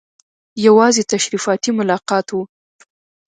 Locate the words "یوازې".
0.65-1.03